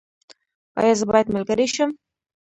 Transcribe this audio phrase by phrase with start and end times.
[0.79, 1.91] ایا زه باید ملګری شم؟